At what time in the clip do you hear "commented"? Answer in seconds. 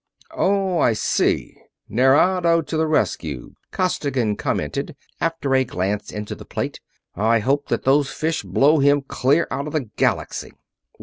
4.35-4.95